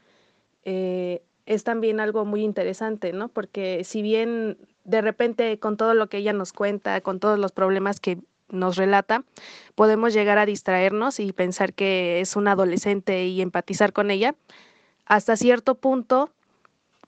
eh, 0.65 1.23
es 1.45 1.63
también 1.63 1.99
algo 1.99 2.25
muy 2.25 2.43
interesante, 2.43 3.11
¿no? 3.11 3.29
Porque 3.29 3.83
si 3.83 4.01
bien 4.03 4.57
de 4.83 5.01
repente 5.01 5.57
con 5.59 5.77
todo 5.77 5.93
lo 5.93 6.07
que 6.07 6.17
ella 6.17 6.33
nos 6.33 6.53
cuenta, 6.53 7.01
con 7.01 7.19
todos 7.19 7.39
los 7.39 7.51
problemas 7.51 7.99
que 7.99 8.19
nos 8.49 8.75
relata, 8.75 9.23
podemos 9.75 10.13
llegar 10.13 10.37
a 10.37 10.45
distraernos 10.45 11.19
y 11.19 11.31
pensar 11.31 11.73
que 11.73 12.19
es 12.19 12.35
una 12.35 12.51
adolescente 12.51 13.25
y 13.25 13.41
empatizar 13.41 13.93
con 13.93 14.11
ella, 14.11 14.35
hasta 15.05 15.37
cierto 15.37 15.75
punto, 15.75 16.29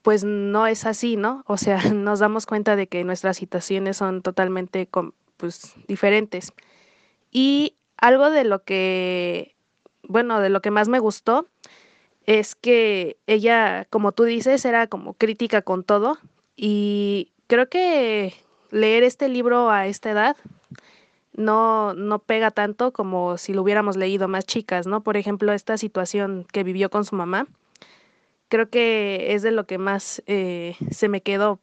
pues 0.02 0.24
no 0.24 0.66
es 0.66 0.86
así, 0.86 1.18
¿no? 1.18 1.44
O 1.48 1.58
sea, 1.58 1.78
nos 1.94 2.20
damos 2.20 2.46
cuenta 2.46 2.76
de 2.76 2.88
que 2.88 3.04
nuestras 3.04 3.38
situaciones 3.38 3.98
son 3.98 4.22
totalmente 4.22 4.88
pues, 5.38 5.74
diferentes. 5.88 6.54
Y 7.32 7.76
algo 8.02 8.30
de 8.30 8.44
lo 8.44 8.64
que, 8.64 9.56
bueno, 10.04 10.42
de 10.42 10.50
lo 10.50 10.62
que 10.62 10.72
más 10.72 10.90
me 10.90 11.00
gustó 11.00 11.48
es 12.26 12.56
que 12.56 13.18
ella, 13.28 13.86
como 13.90 14.12
tú 14.12 14.26
dices, 14.26 14.66
era 14.66 14.88
como 14.88 15.14
crítica 15.14 15.62
con 15.62 15.84
todo 15.84 16.18
y 16.56 17.32
creo 17.48 17.70
que 17.70 18.34
leer 18.72 19.04
este 19.04 19.30
libro 19.30 19.70
a 19.70 19.88
esta 19.88 20.12
edad 20.12 20.38
no, 21.34 21.94
no 21.94 22.20
pega 22.20 22.52
tanto 22.52 22.92
como 22.92 23.38
si 23.38 23.54
lo 23.54 23.62
hubiéramos 23.62 23.96
leído 23.98 24.28
más 24.28 24.46
chicas, 24.46 24.86
¿no? 24.86 25.02
Por 25.02 25.18
ejemplo, 25.18 25.54
esta 25.54 25.78
situación 25.78 26.46
que 26.52 26.64
vivió 26.64 26.90
con 26.90 27.06
su 27.06 27.16
mamá 27.16 27.48
creo 28.50 28.70
que 28.70 29.34
es 29.34 29.44
de 29.44 29.52
lo 29.52 29.66
que 29.66 29.78
más 29.78 30.22
eh, 30.28 30.76
se 30.92 31.08
me 31.08 31.22
quedó, 31.22 31.60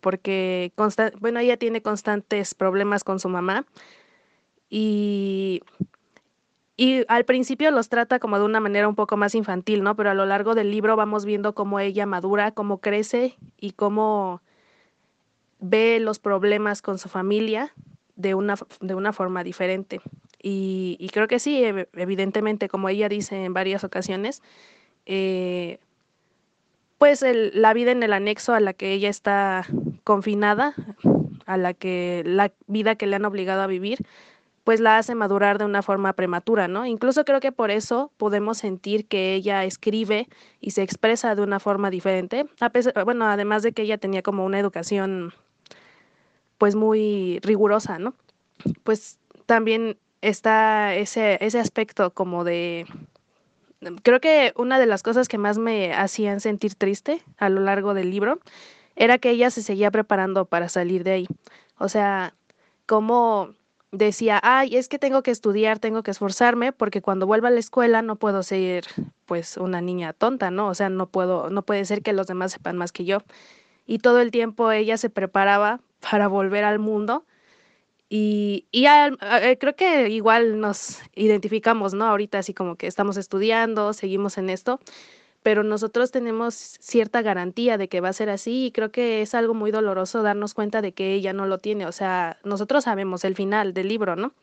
porque, 0.00 0.72
bueno, 1.20 1.40
ella 1.40 1.58
tiene 1.58 1.82
constantes 1.82 2.54
problemas 2.54 3.04
con 3.04 3.20
su 3.20 3.28
mamá 3.28 3.66
y, 4.74 5.60
y 6.78 7.04
al 7.08 7.26
principio 7.26 7.70
los 7.70 7.90
trata 7.90 8.18
como 8.18 8.38
de 8.38 8.46
una 8.46 8.58
manera 8.58 8.88
un 8.88 8.94
poco 8.94 9.18
más 9.18 9.34
infantil, 9.34 9.82
¿no? 9.82 9.94
Pero 9.96 10.08
a 10.08 10.14
lo 10.14 10.24
largo 10.24 10.54
del 10.54 10.70
libro 10.70 10.96
vamos 10.96 11.26
viendo 11.26 11.54
cómo 11.54 11.78
ella 11.78 12.06
madura, 12.06 12.52
cómo 12.52 12.78
crece 12.78 13.36
y 13.60 13.72
cómo 13.72 14.40
ve 15.60 16.00
los 16.00 16.18
problemas 16.18 16.80
con 16.80 16.98
su 16.98 17.10
familia 17.10 17.74
de 18.16 18.34
una, 18.34 18.54
de 18.80 18.94
una 18.94 19.12
forma 19.12 19.44
diferente. 19.44 20.00
Y, 20.42 21.06
creo 21.12 21.28
que 21.28 21.38
sí, 21.38 21.62
evidentemente, 21.92 22.70
como 22.70 22.88
ella 22.88 23.10
dice 23.10 23.44
en 23.44 23.52
varias 23.52 23.84
ocasiones, 23.84 24.42
eh, 25.04 25.80
pues 26.96 27.22
la 27.52 27.74
vida 27.74 27.90
en 27.90 28.02
el 28.02 28.14
anexo 28.14 28.54
a 28.54 28.60
la 28.60 28.72
que 28.72 28.92
ella 28.92 29.10
está 29.10 29.66
confinada, 30.02 30.74
a 31.44 31.58
la 31.58 31.74
que 31.74 32.22
la 32.24 32.52
vida 32.66 32.94
que 32.94 33.06
le 33.06 33.16
han 33.16 33.26
obligado 33.26 33.60
a 33.60 33.66
vivir, 33.66 33.98
pues 34.64 34.80
la 34.80 34.98
hace 34.98 35.14
madurar 35.14 35.58
de 35.58 35.64
una 35.64 35.82
forma 35.82 36.12
prematura, 36.12 36.68
¿no? 36.68 36.86
Incluso 36.86 37.24
creo 37.24 37.40
que 37.40 37.52
por 37.52 37.70
eso 37.70 38.12
podemos 38.16 38.58
sentir 38.58 39.06
que 39.06 39.34
ella 39.34 39.64
escribe 39.64 40.28
y 40.60 40.70
se 40.70 40.82
expresa 40.82 41.34
de 41.34 41.42
una 41.42 41.58
forma 41.58 41.90
diferente, 41.90 42.46
pesar, 42.72 43.04
bueno, 43.04 43.26
además 43.26 43.62
de 43.62 43.72
que 43.72 43.82
ella 43.82 43.98
tenía 43.98 44.22
como 44.22 44.44
una 44.44 44.58
educación 44.58 45.32
pues 46.58 46.76
muy 46.76 47.40
rigurosa, 47.42 47.98
¿no? 47.98 48.14
Pues 48.84 49.18
también 49.46 49.98
está 50.20 50.94
ese, 50.94 51.38
ese 51.44 51.58
aspecto 51.58 52.12
como 52.12 52.44
de 52.44 52.86
creo 54.02 54.20
que 54.20 54.52
una 54.56 54.78
de 54.78 54.86
las 54.86 55.02
cosas 55.02 55.28
que 55.28 55.38
más 55.38 55.58
me 55.58 55.92
hacían 55.92 56.40
sentir 56.40 56.74
triste 56.76 57.22
a 57.38 57.48
lo 57.48 57.60
largo 57.60 57.94
del 57.94 58.10
libro 58.10 58.38
era 58.94 59.18
que 59.18 59.30
ella 59.30 59.50
se 59.50 59.62
seguía 59.62 59.90
preparando 59.90 60.44
para 60.44 60.68
salir 60.68 61.02
de 61.02 61.12
ahí. 61.12 61.28
O 61.78 61.88
sea, 61.88 62.34
como 62.86 63.54
decía, 63.92 64.40
ay, 64.42 64.76
es 64.76 64.88
que 64.88 64.98
tengo 64.98 65.22
que 65.22 65.30
estudiar, 65.30 65.78
tengo 65.78 66.02
que 66.02 66.10
esforzarme, 66.10 66.72
porque 66.72 67.02
cuando 67.02 67.26
vuelva 67.26 67.48
a 67.48 67.50
la 67.52 67.60
escuela 67.60 68.02
no 68.02 68.16
puedo 68.16 68.42
ser, 68.42 68.84
pues, 69.26 69.56
una 69.58 69.80
niña 69.80 70.12
tonta, 70.14 70.50
¿no? 70.50 70.68
O 70.68 70.74
sea, 70.74 70.88
no 70.90 71.08
puedo, 71.08 71.50
no 71.50 71.62
puede 71.64 71.84
ser 71.84 72.02
que 72.02 72.12
los 72.12 72.26
demás 72.26 72.52
sepan 72.52 72.76
más 72.78 72.92
que 72.92 73.04
yo. 73.04 73.18
Y 73.86 73.98
todo 73.98 74.20
el 74.20 74.30
tiempo 74.32 74.70
ella 74.72 74.96
se 74.98 75.10
preparaba 75.10 75.80
para 76.10 76.28
volver 76.28 76.64
al 76.64 76.78
mundo 76.78 77.26
y, 78.08 78.66
eh, 78.72 79.56
creo 79.58 79.74
que 79.74 80.10
igual 80.10 80.60
nos 80.60 80.98
identificamos, 81.14 81.94
¿no? 81.94 82.04
Ahorita 82.06 82.38
así 82.38 82.52
como 82.54 82.76
que 82.76 82.86
estamos 82.86 83.16
estudiando, 83.16 83.94
seguimos 83.94 84.36
en 84.38 84.50
esto, 84.50 84.80
pero 85.42 85.62
nosotros 85.64 86.10
tenemos 86.10 86.54
cierta 86.54 87.22
garantía 87.22 87.78
de 87.78 87.88
que 87.88 88.00
va 88.00 88.08
a 88.10 88.12
ser 88.12 88.30
así 88.30 88.66
y 88.66 88.72
creo 88.72 88.92
que 88.92 89.22
es 89.22 89.34
algo 89.34 89.54
muy 89.54 89.70
doloroso 89.70 90.22
darnos 90.22 90.54
cuenta 90.54 90.82
de 90.82 90.92
que 90.92 91.14
ella 91.14 91.32
no 91.32 91.46
lo 91.46 91.58
tiene. 91.58 91.86
O 91.86 91.92
sea, 91.92 92.38
nosotros 92.44 92.84
sabemos 92.84 93.24
el 93.24 93.34
final 93.36 93.74
del 93.74 93.88
libro, 93.88 94.16
¿no? 94.16 94.34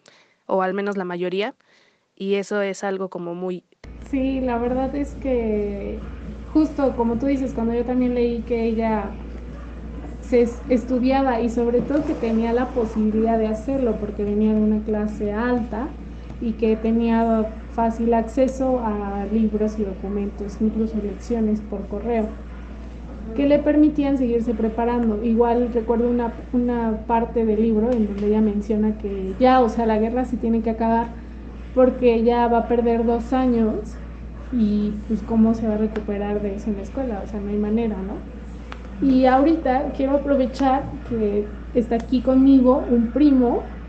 O 0.46 0.62
al 0.63 0.74
menos 0.74 0.98
la 0.98 1.06
mayoría, 1.06 1.56
y 2.15 2.36
eso 2.36 2.62
es 2.62 2.84
algo 2.84 3.10
como 3.10 3.36
muy... 3.36 3.65
Sí, 4.01 4.41
la 4.41 4.58
verdad 4.58 4.96
es 4.96 5.15
que 5.15 6.10
justo 6.46 6.96
como 6.96 7.18
tú 7.20 7.27
dices, 7.27 7.53
cuando 7.53 7.74
yo 7.75 7.86
también 7.86 8.13
leí 8.15 8.44
que 8.44 8.63
ella 8.65 9.20
se 10.22 10.41
estudiaba 10.68 11.41
y 11.41 11.50
sobre 11.50 11.82
todo 11.82 12.06
que 12.06 12.15
tenía 12.15 12.53
la 12.53 12.74
posibilidad 12.74 13.38
de 13.39 13.48
hacerlo 13.48 14.00
porque 14.00 14.24
venía 14.24 14.53
de 14.53 14.62
una 14.62 14.84
clase 14.84 15.32
alta 15.34 15.98
y 16.39 16.53
que 16.58 16.77
tenía 16.77 17.56
fácil 17.80 18.14
acceso 18.14 18.82
a 18.82 19.26
libros 19.32 19.80
y 19.80 19.86
documentos, 19.86 20.60
incluso 20.62 21.02
lecciones 21.02 21.62
por 21.62 21.88
correo, 21.88 22.38
que 23.34 23.48
le 23.48 23.60
permitían 23.60 24.18
seguirse 24.18 24.54
preparando. 24.56 25.24
Igual 25.24 25.72
recuerdo 25.74 26.10
una, 26.10 26.36
una 26.52 27.06
parte 27.08 27.46
del 27.46 27.62
libro 27.62 27.92
en 27.94 28.06
donde 28.06 28.28
ella 28.28 28.42
menciona 28.42 28.98
que 28.98 29.36
ya, 29.40 29.62
o 29.62 29.70
sea, 29.70 29.86
la 29.86 29.98
guerra 30.00 30.26
sí 30.26 30.38
tiene 30.38 30.62
que 30.62 30.72
acabar 30.72 31.16
porque 31.74 32.24
ya 32.24 32.48
va 32.48 32.60
a 32.60 32.68
perder 32.68 33.06
dos 33.06 33.34
años 33.34 34.02
y 34.52 35.04
pues 35.08 35.24
cómo 35.24 35.54
se 35.54 35.68
va 35.68 35.76
a 35.76 35.78
recuperar 35.78 36.42
de 36.42 36.56
eso 36.56 36.70
en 36.72 36.78
la 36.78 36.82
escuela, 36.84 37.22
o 37.24 37.28
sea, 37.28 37.40
no 37.42 37.50
hay 37.52 37.58
manera, 37.60 38.04
¿no? 38.04 38.30
Y 39.00 39.26
ahorita 39.26 39.94
quiero 39.94 40.18
aprovechar 40.18 41.04
que 41.04 41.58
está 41.74 41.96
aquí 41.98 42.24
conmigo 42.24 42.86
un 42.86 43.12
primo 43.14 43.80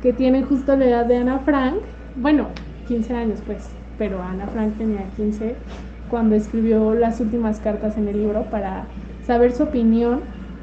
que 0.00 0.12
tiene 0.12 0.42
justo 0.44 0.76
la 0.76 0.86
edad 0.86 1.06
de 1.06 1.18
Ana 1.18 1.40
Frank, 1.40 1.86
bueno, 2.14 2.61
15 2.86 3.14
años 3.14 3.40
pues, 3.44 3.68
pero 3.98 4.22
Ana 4.22 4.46
Frank 4.48 4.76
tenía 4.78 5.04
15 5.16 5.56
cuando 6.10 6.34
escribió 6.34 6.94
las 6.94 7.20
últimas 7.20 7.58
cartas 7.60 7.96
en 7.96 8.08
el 8.08 8.18
libro 8.18 8.44
para 8.50 8.84
saber 9.26 9.52
su 9.52 9.64
opinión 9.64 10.20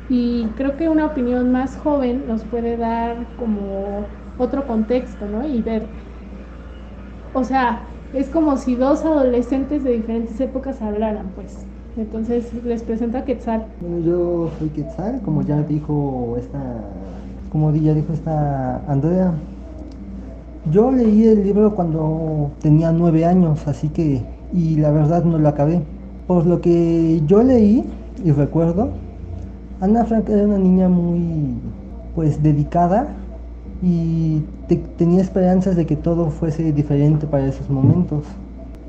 y 0.09 0.45
creo 0.55 0.75
que 0.77 0.89
una 0.89 1.05
opinión 1.05 1.51
más 1.51 1.75
joven 1.77 2.23
nos 2.27 2.43
puede 2.43 2.77
dar 2.77 3.15
como 3.37 4.07
otro 4.37 4.65
contexto, 4.65 5.27
¿no? 5.27 5.47
Y 5.47 5.61
ver, 5.61 5.83
o 7.33 7.43
sea, 7.43 7.81
es 8.13 8.27
como 8.29 8.57
si 8.57 8.75
dos 8.75 9.05
adolescentes 9.05 9.83
de 9.83 9.91
diferentes 9.91 10.39
épocas 10.39 10.81
hablaran, 10.81 11.27
pues. 11.35 11.65
Entonces 11.97 12.51
les 12.63 12.81
presento 12.83 13.17
a 13.17 13.25
Quetzal. 13.25 13.65
Bueno, 13.81 13.99
yo 13.99 14.49
soy 14.57 14.69
Quetzal, 14.69 15.21
como 15.21 15.41
ya 15.43 15.61
dijo 15.63 16.35
esta, 16.37 16.59
como 17.51 17.73
ya 17.73 17.93
dijo 17.93 18.13
esta 18.13 18.77
Andrea. 18.91 19.33
Yo 20.65 20.91
leí 20.91 21.25
el 21.25 21.43
libro 21.43 21.73
cuando 21.73 22.51
tenía 22.61 22.91
nueve 22.91 23.25
años, 23.25 23.67
así 23.67 23.89
que, 23.89 24.21
y 24.53 24.75
la 24.75 24.91
verdad 24.91 25.23
no 25.23 25.37
lo 25.37 25.47
acabé. 25.47 25.81
Por 26.27 26.45
lo 26.45 26.61
que 26.61 27.21
yo 27.25 27.41
leí 27.43 27.85
y 28.23 28.31
recuerdo, 28.31 28.89
Ana 29.81 30.03
Frank 30.03 30.29
era 30.29 30.43
una 30.43 30.59
niña 30.59 30.89
muy, 30.89 31.55
pues, 32.13 32.43
dedicada 32.43 33.07
y 33.81 34.41
tenía 34.97 35.21
esperanzas 35.21 35.75
de 35.75 35.85
que 35.85 35.95
todo 35.95 36.29
fuese 36.29 36.73
diferente 36.73 37.25
para 37.25 37.47
esos 37.47 37.69
momentos. 37.69 38.25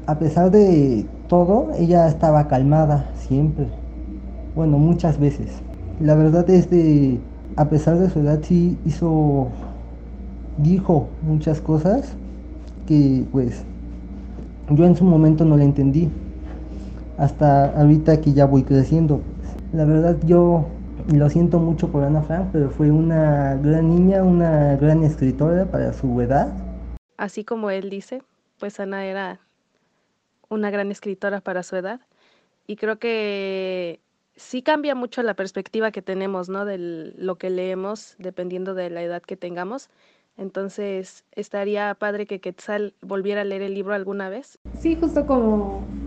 A 0.06 0.18
pesar 0.18 0.50
de 0.50 1.06
todo, 1.28 1.68
ella 1.78 2.08
estaba 2.08 2.48
calmada 2.48 3.10
siempre. 3.14 3.68
Bueno, 4.56 4.78
muchas 4.78 5.18
veces. 5.18 5.62
La 6.00 6.16
verdad 6.16 6.50
es 6.50 6.68
de, 6.68 7.20
a 7.56 7.68
pesar 7.68 7.98
de 7.98 8.10
su 8.10 8.18
edad, 8.18 8.40
sí 8.42 8.76
hizo 8.84 9.46
dijo 10.62 11.08
muchas 11.22 11.60
cosas 11.60 12.14
que 12.86 13.24
pues 13.32 13.64
yo 14.70 14.84
en 14.84 14.96
su 14.96 15.04
momento 15.04 15.44
no 15.44 15.56
le 15.56 15.64
entendí. 15.64 16.08
Hasta 17.18 17.78
ahorita 17.78 18.20
que 18.20 18.32
ya 18.32 18.46
voy 18.46 18.62
creciendo. 18.62 19.20
La 19.72 19.84
verdad 19.84 20.16
yo 20.24 20.66
lo 21.12 21.28
siento 21.28 21.58
mucho 21.58 21.90
por 21.90 22.04
Ana 22.04 22.22
Frank, 22.22 22.48
pero 22.52 22.70
fue 22.70 22.90
una 22.90 23.56
gran 23.56 23.88
niña, 23.88 24.22
una 24.22 24.76
gran 24.76 25.02
escritora 25.02 25.66
para 25.66 25.92
su 25.92 26.20
edad. 26.20 26.52
Así 27.16 27.44
como 27.44 27.70
él 27.70 27.90
dice, 27.90 28.22
pues 28.58 28.80
Ana 28.80 29.04
era 29.04 29.40
una 30.48 30.70
gran 30.70 30.90
escritora 30.90 31.40
para 31.40 31.62
su 31.62 31.76
edad. 31.76 32.00
Y 32.66 32.76
creo 32.76 32.98
que 32.98 34.00
sí 34.36 34.62
cambia 34.62 34.94
mucho 34.94 35.22
la 35.22 35.34
perspectiva 35.34 35.90
que 35.90 36.02
tenemos, 36.02 36.48
¿no? 36.48 36.64
De 36.64 36.78
lo 36.78 37.36
que 37.36 37.50
leemos, 37.50 38.14
dependiendo 38.18 38.74
de 38.74 38.90
la 38.90 39.02
edad 39.02 39.22
que 39.22 39.36
tengamos. 39.36 39.90
Entonces, 40.36 41.24
estaría 41.32 41.94
padre 41.94 42.26
que 42.26 42.40
Quetzal 42.40 42.94
volviera 43.02 43.42
a 43.42 43.44
leer 43.44 43.62
el 43.62 43.74
libro 43.74 43.94
alguna 43.94 44.28
vez. 44.30 44.58
Sí, 44.72 44.96
justo 44.98 45.26
como, 45.26 45.98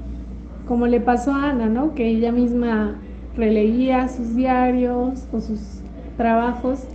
como 0.66 0.88
le 0.88 1.02
pasó 1.02 1.34
a 1.34 1.50
Ana, 1.52 1.68
¿no? 1.70 1.94
Que 1.96 2.08
ella 2.10 2.32
misma 2.32 3.04
releía 3.34 4.08
sus 4.10 4.36
diarios 4.36 5.28
o 5.32 5.42
sus 5.42 5.84
trabajos 6.16 6.90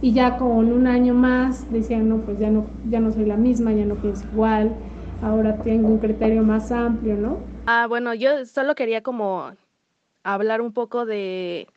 y 0.00 0.14
ya 0.14 0.36
con 0.38 0.72
un 0.72 0.86
año 0.86 1.14
más 1.14 1.70
decía, 1.70 1.98
no, 2.00 2.24
pues 2.24 2.38
ya 2.38 2.50
no, 2.50 2.74
ya 2.82 3.00
no 3.00 3.12
soy 3.12 3.26
la 3.26 3.36
misma, 3.36 3.72
ya 3.74 3.86
no 3.86 4.00
pienso 4.00 4.26
igual, 4.26 4.78
ahora 5.20 5.62
tengo 5.62 5.88
un 5.90 6.00
criterio 6.00 6.42
más 6.44 6.72
amplio, 6.72 7.16
¿no? 7.16 7.48
Ah, 7.66 7.86
bueno, 7.86 8.14
yo 8.14 8.46
solo 8.46 8.74
quería 8.74 9.02
como 9.02 9.52
hablar 10.24 10.60
un 10.62 10.72
poco 10.72 11.06
de, 11.06 11.68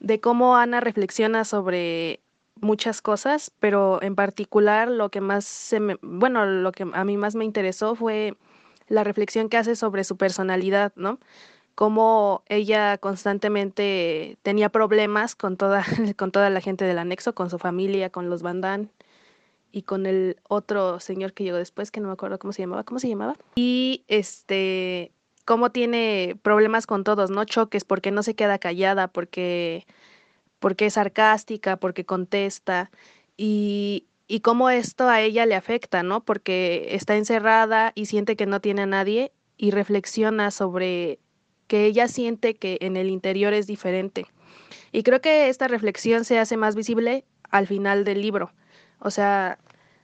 de 0.00 0.20
cómo 0.20 0.56
Ana 0.56 0.80
reflexiona 0.80 1.44
sobre 1.44 2.20
muchas 2.60 3.02
cosas, 3.02 3.52
pero 3.60 4.02
en 4.02 4.14
particular 4.14 4.88
lo 4.88 5.10
que 5.10 5.20
más 5.20 5.44
se 5.44 5.80
me, 5.80 5.96
bueno, 6.02 6.46
lo 6.46 6.72
que 6.72 6.86
a 6.92 7.04
mí 7.04 7.16
más 7.16 7.34
me 7.34 7.44
interesó 7.44 7.94
fue 7.94 8.36
la 8.88 9.04
reflexión 9.04 9.48
que 9.48 9.56
hace 9.56 9.76
sobre 9.76 10.04
su 10.04 10.16
personalidad, 10.16 10.92
¿no? 10.96 11.18
Cómo 11.74 12.42
ella 12.48 12.98
constantemente 12.98 14.38
tenía 14.42 14.68
problemas 14.68 15.34
con 15.36 15.56
toda, 15.56 15.84
con 16.16 16.32
toda 16.32 16.50
la 16.50 16.60
gente 16.60 16.84
del 16.84 16.98
anexo, 16.98 17.34
con 17.34 17.50
su 17.50 17.58
familia, 17.58 18.10
con 18.10 18.30
los 18.30 18.42
bandán 18.42 18.90
y 19.70 19.82
con 19.82 20.06
el 20.06 20.36
otro 20.48 20.98
señor 21.00 21.32
que 21.34 21.44
llegó 21.44 21.58
después, 21.58 21.90
que 21.90 22.00
no 22.00 22.08
me 22.08 22.14
acuerdo 22.14 22.38
cómo 22.38 22.52
se 22.52 22.62
llamaba, 22.62 22.84
¿cómo 22.84 22.98
se 22.98 23.08
llamaba? 23.08 23.36
Y 23.54 24.04
este, 24.08 25.12
cómo 25.44 25.70
tiene 25.70 26.36
problemas 26.42 26.86
con 26.86 27.04
todos, 27.04 27.30
¿no? 27.30 27.44
Choques, 27.44 27.84
porque 27.84 28.10
no 28.10 28.22
se 28.22 28.34
queda 28.34 28.58
callada, 28.58 29.08
porque, 29.08 29.86
porque 30.58 30.86
es 30.86 30.94
sarcástica, 30.94 31.76
porque 31.76 32.04
contesta, 32.04 32.90
y, 33.36 34.06
y 34.26 34.40
cómo 34.40 34.70
esto 34.70 35.08
a 35.08 35.20
ella 35.20 35.46
le 35.46 35.54
afecta, 35.54 36.02
¿no? 36.02 36.24
Porque 36.24 36.88
está 36.90 37.16
encerrada 37.16 37.92
y 37.94 38.06
siente 38.06 38.36
que 38.36 38.46
no 38.46 38.60
tiene 38.60 38.82
a 38.82 38.86
nadie 38.86 39.32
y 39.56 39.70
reflexiona 39.70 40.50
sobre 40.50 41.18
que 41.66 41.84
ella 41.84 42.08
siente 42.08 42.54
que 42.54 42.78
en 42.80 42.96
el 42.96 43.10
interior 43.10 43.52
es 43.52 43.66
diferente. 43.66 44.26
Y 44.92 45.02
creo 45.02 45.20
que 45.20 45.48
esta 45.48 45.68
reflexión 45.68 46.24
se 46.24 46.38
hace 46.38 46.56
más 46.56 46.74
visible 46.74 47.24
al 47.50 47.66
final 47.66 48.04
del 48.04 48.22
libro. 48.22 48.52
O 49.00 49.10
sea, 49.10 49.58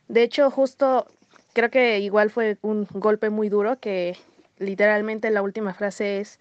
de 0.09 0.23
hecho, 0.23 0.51
justo 0.51 1.07
creo 1.53 1.71
que 1.71 2.01
igual 2.01 2.31
fue 2.31 2.59
un 2.63 2.87
golpe 2.91 3.31
muy 3.31 3.49
duro 3.49 3.79
que 3.81 4.17
literalmente 4.59 5.31
la 5.31 5.43
última 5.43 5.75
frase 5.75 6.21
es, 6.21 6.39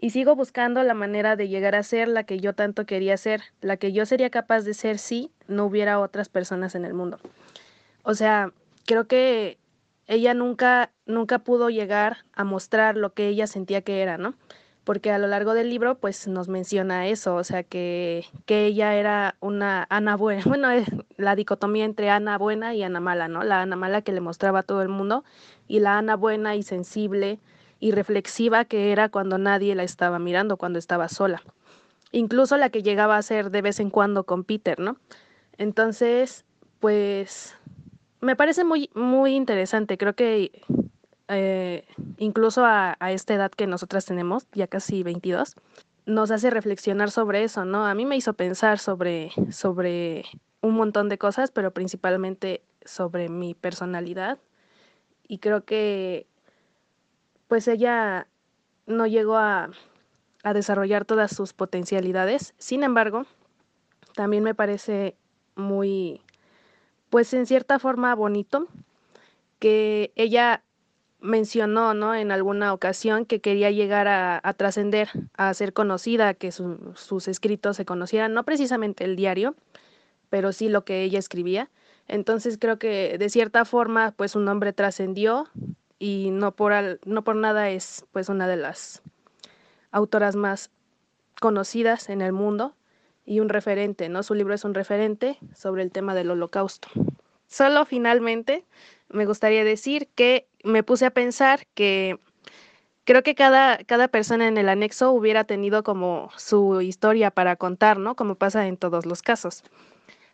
y 0.00 0.10
sigo 0.10 0.36
buscando 0.36 0.82
la 0.82 0.94
manera 0.94 1.36
de 1.36 1.48
llegar 1.48 1.74
a 1.74 1.82
ser 1.82 2.08
la 2.08 2.24
que 2.24 2.38
yo 2.38 2.54
tanto 2.54 2.86
quería 2.86 3.16
ser, 3.16 3.42
la 3.60 3.76
que 3.76 3.92
yo 3.92 4.06
sería 4.06 4.30
capaz 4.30 4.62
de 4.62 4.74
ser 4.74 4.98
si 4.98 5.32
no 5.48 5.64
hubiera 5.64 6.00
otras 6.00 6.28
personas 6.28 6.74
en 6.74 6.84
el 6.84 6.94
mundo. 6.94 7.18
O 8.04 8.14
sea, 8.14 8.52
creo 8.86 9.06
que 9.06 9.58
ella 10.06 10.34
nunca, 10.34 10.90
nunca 11.06 11.40
pudo 11.40 11.68
llegar 11.68 12.18
a 12.32 12.44
mostrar 12.44 12.96
lo 12.96 13.12
que 13.12 13.28
ella 13.28 13.46
sentía 13.46 13.82
que 13.82 14.00
era, 14.00 14.18
¿no? 14.18 14.34
Porque 14.84 15.10
a 15.10 15.18
lo 15.18 15.26
largo 15.26 15.52
del 15.52 15.68
libro, 15.68 15.98
pues 15.98 16.28
nos 16.28 16.48
menciona 16.48 17.08
eso, 17.08 17.34
o 17.34 17.44
sea, 17.44 17.62
que, 17.62 18.24
que 18.46 18.64
ella 18.64 18.94
era 18.94 19.36
una 19.40 19.86
Ana 19.90 20.16
buena, 20.16 20.42
bueno, 20.46 20.68
la 21.16 21.34
dicotomía 21.34 21.84
entre 21.84 22.08
Ana 22.08 22.38
buena 22.38 22.74
y 22.74 22.82
Ana 22.82 23.00
mala, 23.00 23.28
¿no? 23.28 23.42
La 23.42 23.62
Ana 23.62 23.76
mala 23.76 24.00
que 24.00 24.12
le 24.12 24.20
mostraba 24.20 24.60
a 24.60 24.62
todo 24.62 24.80
el 24.80 24.88
mundo 24.88 25.24
y 25.66 25.80
la 25.80 25.98
Ana 25.98 26.16
buena 26.16 26.54
y 26.54 26.62
sensible 26.62 27.40
y 27.80 27.92
reflexiva 27.92 28.64
que 28.64 28.92
era 28.92 29.08
cuando 29.08 29.38
nadie 29.38 29.74
la 29.74 29.84
estaba 29.84 30.18
mirando, 30.18 30.56
cuando 30.56 30.78
estaba 30.78 31.08
sola. 31.08 31.42
Incluso 32.12 32.56
la 32.56 32.70
que 32.70 32.82
llegaba 32.82 33.16
a 33.16 33.22
ser 33.22 33.50
de 33.50 33.62
vez 33.62 33.80
en 33.80 33.90
cuando 33.90 34.24
con 34.24 34.44
Peter, 34.44 34.78
¿no? 34.80 34.96
Entonces, 35.58 36.44
pues 36.80 37.54
me 38.20 38.36
parece 38.36 38.64
muy, 38.64 38.90
muy 38.94 39.34
interesante. 39.34 39.98
Creo 39.98 40.14
que 40.14 40.62
eh, 41.28 41.84
incluso 42.16 42.64
a, 42.64 42.96
a, 42.98 43.12
esta 43.12 43.34
edad 43.34 43.50
que 43.50 43.66
nosotras 43.66 44.06
tenemos, 44.06 44.46
ya 44.52 44.66
casi 44.66 45.02
22, 45.02 45.54
nos 46.06 46.30
hace 46.30 46.48
reflexionar 46.50 47.10
sobre 47.10 47.44
eso, 47.44 47.64
¿no? 47.64 47.86
A 47.86 47.94
mí 47.94 48.06
me 48.06 48.16
hizo 48.16 48.32
pensar 48.32 48.78
sobre, 48.78 49.30
sobre 49.50 50.24
un 50.62 50.74
montón 50.74 51.08
de 51.08 51.18
cosas, 51.18 51.50
pero 51.50 51.72
principalmente 51.72 52.62
sobre 52.84 53.28
mi 53.28 53.54
personalidad. 53.54 54.38
Y 55.26 55.38
creo 55.38 55.64
que 55.64 56.26
pues 57.48 57.66
ella 57.68 58.28
no 58.86 59.06
llegó 59.06 59.36
a, 59.36 59.70
a 60.42 60.54
desarrollar 60.54 61.04
todas 61.04 61.34
sus 61.34 61.52
potencialidades. 61.52 62.54
Sin 62.58 62.82
embargo, 62.82 63.26
también 64.14 64.42
me 64.42 64.54
parece 64.54 65.16
muy, 65.56 66.20
pues 67.10 67.32
en 67.34 67.46
cierta 67.46 67.78
forma 67.78 68.14
bonito 68.14 68.68
que 69.58 70.12
ella 70.14 70.62
mencionó, 71.20 71.94
¿no? 71.94 72.14
En 72.14 72.30
alguna 72.30 72.72
ocasión 72.72 73.24
que 73.26 73.40
quería 73.40 73.70
llegar 73.70 74.06
a, 74.08 74.40
trascender, 74.54 75.08
a 75.36 75.52
ser 75.54 75.72
conocida, 75.72 76.34
que 76.34 76.52
su, 76.52 76.92
sus 76.94 77.28
escritos 77.28 77.76
se 77.76 77.84
conocieran, 77.84 78.34
no 78.34 78.44
precisamente 78.44 79.04
el 79.04 79.16
diario, 79.16 79.56
pero 80.30 80.52
sí 80.52 80.68
lo 80.68 80.84
que 80.84 81.02
ella 81.02 81.18
escribía. 81.18 81.70
Entonces 82.06 82.56
creo 82.58 82.78
que 82.78 83.18
de 83.18 83.28
cierta 83.30 83.64
forma, 83.64 84.12
pues 84.12 84.32
su 84.32 84.40
nombre 84.40 84.72
trascendió 84.72 85.48
y 85.98 86.30
no 86.30 86.52
por, 86.52 86.72
no 87.04 87.22
por 87.22 87.36
nada 87.36 87.70
es 87.70 88.04
pues 88.12 88.28
una 88.28 88.46
de 88.46 88.56
las 88.56 89.02
autoras 89.90 90.36
más 90.36 90.70
conocidas 91.40 92.08
en 92.08 92.20
el 92.20 92.32
mundo 92.32 92.74
y 93.24 93.40
un 93.40 93.48
referente, 93.48 94.08
¿no? 94.08 94.22
Su 94.22 94.34
libro 94.34 94.54
es 94.54 94.64
un 94.64 94.74
referente 94.74 95.38
sobre 95.54 95.82
el 95.82 95.92
tema 95.92 96.14
del 96.14 96.30
holocausto. 96.30 96.88
Solo 97.46 97.84
finalmente 97.84 98.64
me 99.08 99.26
gustaría 99.26 99.64
decir 99.64 100.08
que 100.14 100.48
me 100.64 100.82
puse 100.82 101.06
a 101.06 101.10
pensar 101.10 101.66
que 101.74 102.18
creo 103.04 103.22
que 103.22 103.34
cada, 103.34 103.78
cada 103.84 104.08
persona 104.08 104.48
en 104.48 104.58
el 104.58 104.68
anexo 104.68 105.12
hubiera 105.12 105.44
tenido 105.44 105.82
como 105.82 106.30
su 106.36 106.80
historia 106.80 107.30
para 107.30 107.56
contar, 107.56 107.98
¿no? 107.98 108.16
Como 108.16 108.34
pasa 108.34 108.66
en 108.66 108.76
todos 108.76 109.06
los 109.06 109.22
casos. 109.22 109.62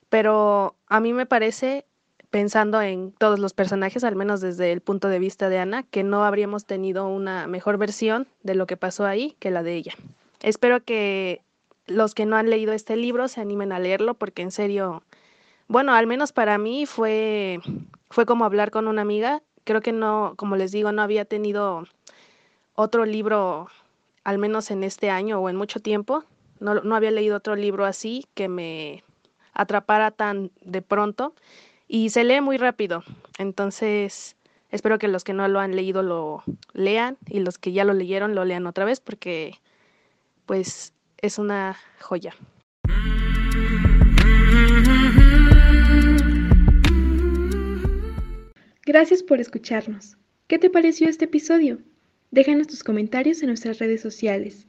Pero 0.09 0.77
a 0.87 1.00
mí 1.00 1.12
me 1.12 1.27
parece 1.27 1.87
pensando 2.35 2.83
en 2.83 3.12
todos 3.12 3.38
los 3.38 3.53
personajes, 3.53 4.03
al 4.03 4.16
menos 4.16 4.40
desde 4.40 4.73
el 4.73 4.81
punto 4.81 5.07
de 5.07 5.20
vista 5.20 5.49
de 5.49 5.61
Ana, 5.61 5.85
que 5.85 6.03
no 6.03 6.25
habríamos 6.25 6.64
tenido 6.64 7.07
una 7.07 7.47
mejor 7.47 7.79
versión 7.79 8.27
de 8.42 8.57
lo 8.57 8.66
que 8.66 8.77
pasó 8.77 9.07
ahí 9.07 9.37
que 9.38 9.53
la 9.53 9.62
de 9.62 9.77
ella. 9.77 9.94
Espero 10.40 10.83
que 10.83 11.42
los 11.87 12.12
que 12.12 12.27
no 12.27 12.35
han 12.35 12.51
leído 12.51 12.73
este 12.73 12.97
libro 12.97 13.29
se 13.29 13.40
animen 13.40 13.70
a 13.70 13.79
leerlo 13.79 14.14
porque 14.14 14.42
en 14.42 14.51
serio, 14.51 15.05
bueno, 15.68 15.94
al 15.94 16.09
menos 16.09 16.33
para 16.33 16.59
mí 16.59 16.87
fue 16.87 17.61
fue 18.11 18.27
como 18.27 18.44
hablar 18.44 18.73
con 18.73 18.88
una 18.88 19.03
amiga. 19.03 19.40
Creo 19.62 19.81
que 19.81 19.92
no, 19.92 20.35
como 20.37 20.57
les 20.57 20.73
digo, 20.73 20.90
no 20.90 21.03
había 21.03 21.25
tenido 21.25 21.85
otro 22.75 23.05
libro 23.05 23.68
al 24.25 24.38
menos 24.38 24.73
en 24.73 24.83
este 24.83 25.09
año 25.09 25.38
o 25.38 25.49
en 25.49 25.55
mucho 25.55 25.79
tiempo. 25.79 26.25
No, 26.59 26.75
no 26.75 26.97
había 26.97 27.12
leído 27.12 27.37
otro 27.37 27.55
libro 27.55 27.85
así 27.85 28.27
que 28.35 28.49
me 28.49 29.05
atrapara 29.53 30.11
tan 30.11 30.51
de 30.62 30.83
pronto 30.83 31.33
y 31.88 32.11
se 32.11 32.25
lee 32.25 32.40
muy 32.40 32.57
rápido. 32.57 33.03
Entonces, 33.38 34.37
espero 34.70 34.99
que 34.99 35.09
los 35.09 35.25
que 35.25 35.33
no 35.33 35.47
lo 35.49 35.61
han 35.61 35.77
leído 35.77 36.03
lo 36.03 36.42
lean 36.73 37.16
y 37.29 37.40
los 37.40 37.59
que 37.59 37.73
ya 37.73 37.85
lo 37.85 37.92
leyeron 37.92 38.35
lo 38.35 38.44
lean 38.44 38.66
otra 38.66 38.85
vez 38.85 39.01
porque 39.01 39.55
pues 40.47 40.92
es 41.18 41.38
una 41.38 41.77
joya. 42.01 42.35
Gracias 48.87 49.23
por 49.23 49.40
escucharnos. 49.40 50.16
¿Qué 50.47 50.59
te 50.59 50.68
pareció 50.68 51.09
este 51.09 51.25
episodio? 51.25 51.79
Déjanos 52.31 52.66
tus 52.66 52.85
comentarios 52.85 53.40
en 53.40 53.49
nuestras 53.49 53.79
redes 53.79 54.03
sociales. 54.03 54.66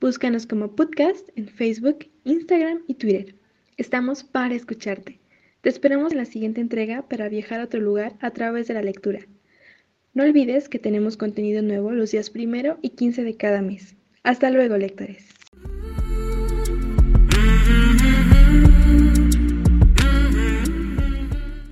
Búscanos 0.00 0.46
como 0.46 0.74
podcast 0.74 1.28
en 1.36 1.46
Facebook, 1.46 2.10
Instagram 2.24 2.82
y 2.88 2.94
Twitter. 2.94 3.36
Estamos 3.76 4.24
para 4.24 4.54
escucharte. 4.54 5.21
Te 5.62 5.68
esperamos 5.68 6.10
en 6.10 6.18
la 6.18 6.24
siguiente 6.24 6.60
entrega 6.60 7.02
para 7.02 7.28
viajar 7.28 7.60
a 7.60 7.64
otro 7.64 7.80
lugar 7.80 8.14
a 8.18 8.32
través 8.32 8.66
de 8.66 8.74
la 8.74 8.82
lectura. 8.82 9.20
No 10.12 10.24
olvides 10.24 10.68
que 10.68 10.80
tenemos 10.80 11.16
contenido 11.16 11.62
nuevo 11.62 11.92
los 11.92 12.10
días 12.10 12.30
primero 12.30 12.78
y 12.82 12.90
15 12.90 13.22
de 13.22 13.36
cada 13.36 13.62
mes. 13.62 13.94
Hasta 14.24 14.50
luego, 14.50 14.76
lectores. 14.76 15.24